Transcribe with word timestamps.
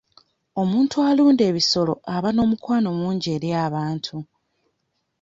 Omuntu 0.61 0.95
alunda 1.09 1.43
ebisolo 1.49 1.93
aba 2.15 2.29
n'omukwano 2.33 2.89
mungi 2.99 3.27
eri 3.35 3.49
abantu. 3.65 4.17